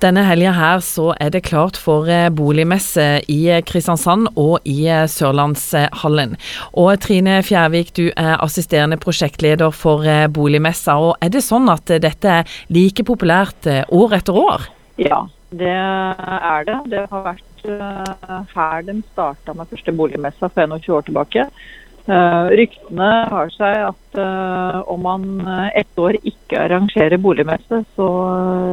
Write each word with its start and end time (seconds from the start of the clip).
Denne 0.00 0.22
helga 0.24 0.54
her 0.56 0.80
så 0.80 1.10
er 1.20 1.28
det 1.34 1.42
klart 1.44 1.76
for 1.76 2.08
eh, 2.08 2.30
boligmesse 2.32 3.02
i 3.28 3.36
eh, 3.52 3.60
Kristiansand 3.68 4.30
og 4.40 4.64
i 4.64 4.86
eh, 4.88 5.04
Sørlandshallen. 5.12 6.38
Og 6.80 6.94
Trine 7.04 7.34
Fjærvik, 7.44 7.90
du 7.98 8.06
er 8.08 8.38
assisterende 8.40 8.96
prosjektleder 8.96 9.74
for 9.76 10.06
boligmessa. 10.32 10.94
og 10.96 11.20
Er 11.20 11.34
det 11.34 11.42
sånn 11.44 11.68
at 11.68 11.92
dette 12.00 12.32
er 12.32 12.54
like 12.72 13.04
populært 13.04 13.68
år 13.92 14.14
etter 14.16 14.38
år? 14.40 14.64
Ja, 14.96 15.26
det 15.52 15.68
er 15.68 16.64
det. 16.64 16.78
Det 16.94 17.02
har 17.10 17.26
vært 17.26 17.68
her 18.54 18.86
de 18.86 18.94
starta 19.10 19.52
med 19.52 19.68
første 19.68 19.92
boligmessa 19.92 20.48
for 20.48 20.64
21 20.64 20.96
år 20.96 21.04
tilbake. 21.10 21.44
Uh, 22.08 22.48
ryktene 22.56 23.08
har 23.28 23.50
seg 23.52 23.82
at 23.90 24.16
uh, 24.18 24.80
om 24.90 25.04
man 25.04 25.26
ett 25.76 26.00
år 26.00 26.16
ikke 26.24 26.56
arrangerer 26.64 27.20
boligmesse, 27.20 27.82
så 27.94 28.08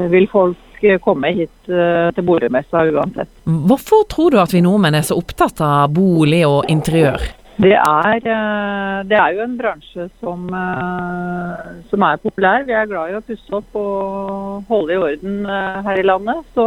vil 0.09 0.30
folk 0.32 0.64
komme 1.04 1.34
hit 1.36 1.71
uh, 1.71 2.09
til 2.16 2.25
boligmessa 2.28 2.86
uansett. 2.91 3.31
Hvorfor 3.44 4.05
tror 4.12 4.34
du 4.34 4.40
at 4.41 4.54
vi 4.54 4.63
nordmenn 4.66 4.98
er 4.99 5.05
så 5.08 5.18
opptatt 5.20 5.62
av 5.63 5.91
bolig 5.95 6.44
og 6.48 6.70
interiør? 6.72 7.22
Det 7.58 7.73
er, 7.73 8.18
uh, 8.22 8.98
det 9.09 9.18
er 9.18 9.34
jo 9.34 9.44
en 9.45 9.58
bransje 9.58 10.08
som, 10.21 10.48
uh, 10.54 11.68
som, 11.90 12.05
er 12.05 12.21
populær. 12.21 12.66
Vi 12.68 12.76
er 12.77 12.90
glad 12.90 13.12
i 13.13 13.18
å 13.18 13.23
pusse 13.26 13.59
opp 13.59 13.80
og 13.82 14.68
holde 14.70 14.94
i 14.94 14.99
orden 15.09 15.45
her 15.88 16.02
i 16.02 16.05
landet. 16.05 16.44
Så 16.54 16.66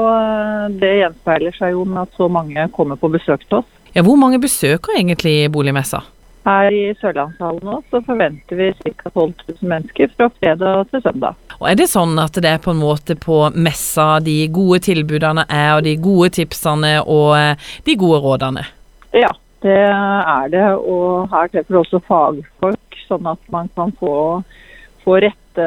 det 0.82 0.96
gjenspeiler 1.02 1.54
seg 1.58 1.76
jo 1.76 1.84
med 1.86 2.06
at 2.08 2.16
så 2.18 2.30
mange 2.32 2.70
kommer 2.74 2.98
på 2.98 3.12
besøk 3.12 3.46
til 3.46 3.62
oss. 3.62 3.76
Ja, 3.94 4.02
hvor 4.06 4.18
mange 4.18 4.38
besøker 4.42 4.98
egentlig 4.98 5.50
boligmessa? 5.50 6.04
Her 6.46 6.72
i 6.72 6.84
Sørlandshallen 7.00 7.66
nå 7.68 7.80
så 7.92 8.00
forventer 8.06 8.56
vi 8.56 8.70
ca. 8.80 9.10
12 9.12 9.32
000 9.60 9.72
mennesker 9.72 10.12
fra 10.16 10.30
fredag 10.38 10.88
til 10.92 11.02
søndag. 11.04 11.49
Og 11.60 11.68
Er 11.68 11.76
det 11.76 11.90
sånn 11.92 12.16
at 12.20 12.38
det 12.40 12.48
er 12.48 12.60
på 12.62 12.72
en 12.72 12.80
måte 12.80 13.14
på 13.20 13.42
messa 13.52 14.14
de 14.24 14.46
gode 14.52 14.80
tilbudene 14.86 15.44
er, 15.44 15.74
og 15.76 15.84
de 15.84 15.92
gode 16.00 16.30
tipsene 16.38 16.94
og 17.04 17.34
eh, 17.36 17.66
de 17.84 17.96
gode 18.00 18.20
rådene? 18.24 18.64
Ja, 19.12 19.34
det 19.60 19.76
er 19.76 20.48
det. 20.54 20.64
Og 20.80 21.28
her 21.28 21.50
treffer 21.52 21.76
du 21.76 21.80
også 21.82 22.00
fagfolk, 22.08 22.96
sånn 23.04 23.28
at 23.28 23.52
man 23.52 23.68
kan 23.76 23.92
få, 24.00 24.14
få 25.04 25.18
rette, 25.20 25.66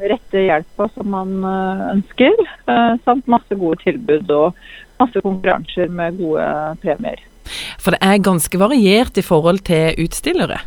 rette 0.00 0.46
hjelpa 0.46 0.88
som 0.94 1.12
man 1.12 1.36
eh, 1.44 1.84
ønsker. 1.92 2.40
Eh, 2.64 2.96
samt 3.04 3.28
masse 3.28 3.60
gode 3.60 3.82
tilbud 3.84 4.32
og 4.32 4.56
masse 4.96 5.20
konkurranser 5.20 5.92
med 5.92 6.16
gode 6.22 6.48
premier. 6.80 7.20
For 7.76 7.92
det 7.92 8.00
er 8.00 8.24
ganske 8.24 8.58
variert 8.58 9.20
i 9.20 9.26
forhold 9.26 9.66
til 9.68 10.00
utstillere? 10.06 10.62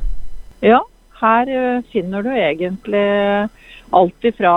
Ja, 0.61 0.83
her 1.23 1.49
finner 1.89 2.21
du 2.23 2.29
egentlig 2.31 3.07
alt 3.95 4.25
ifra 4.27 4.53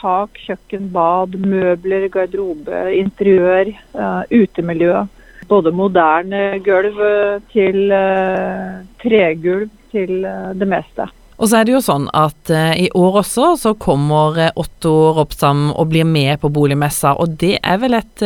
tak, 0.00 0.38
kjøkken, 0.46 0.88
bad, 0.94 1.36
møbler, 1.40 2.08
garderobe, 2.12 2.86
interiør, 2.96 3.72
uh, 3.96 4.22
utemiljø. 4.30 5.04
Både 5.46 5.70
moderne 5.70 6.56
gulv 6.66 6.96
til 7.52 7.92
uh, 7.94 8.82
tregulv 9.02 9.70
til 9.92 10.26
det 10.58 10.68
meste. 10.68 11.06
Og 11.36 11.50
så 11.50 11.60
er 11.60 11.68
det 11.68 11.74
jo 11.74 11.82
sånn 11.84 12.06
at 12.16 12.48
i 12.80 12.86
år 12.96 13.18
også 13.20 13.50
så 13.60 13.74
kommer 13.76 14.38
Otto 14.56 15.12
Ropsam 15.18 15.66
og 15.68 15.90
blir 15.92 16.06
med 16.08 16.40
på 16.40 16.48
boligmessa, 16.48 17.12
og 17.20 17.36
det 17.42 17.58
er 17.60 17.76
vel 17.82 17.98
et 17.98 18.24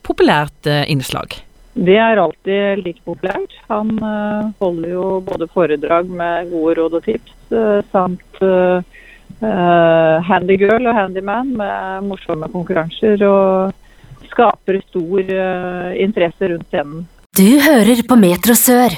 populært 0.00 0.70
innslag? 0.88 1.36
Det 1.76 1.98
er 2.00 2.22
alltid 2.22 2.80
like 2.80 3.04
populært. 3.04 3.52
Han 3.68 3.92
holder 4.56 4.88
jo 4.88 5.04
både 5.28 5.50
foredrag 5.52 6.08
med 6.08 6.48
gode 6.54 6.78
råd 6.80 6.96
og 6.96 7.04
tips, 7.04 7.36
samt 7.92 8.40
handygirl 10.30 10.88
og 10.90 10.96
handyman 10.96 11.54
med 11.56 12.08
morsomme 12.08 12.48
konkurranser. 12.52 13.22
Og 13.26 14.28
skaper 14.30 14.80
stor 14.88 15.30
interesse 15.98 16.50
rundt 16.52 16.68
scenen. 16.70 17.06
Du 17.36 17.48
hører 17.62 18.02
på 18.06 18.18
Metro 18.18 18.54
Sør. 18.58 18.94